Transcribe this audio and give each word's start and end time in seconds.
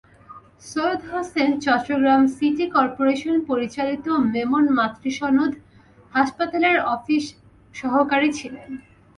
Syed 0.61 1.01
Hossain 1.09 1.49
Chittagong 1.65 2.21
city 2.35 2.65
corporation 2.75 3.35
পরিচালিত 3.49 4.05
মেমন 4.33 4.65
মাতৃসদন 4.77 5.49
হাসপাতালের 6.13 6.77
অফিস 6.95 7.23
সহকারী 7.75 8.29
ছিলেন। 8.39 8.69